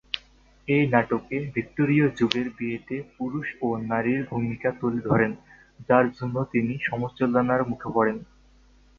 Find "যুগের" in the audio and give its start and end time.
2.17-2.47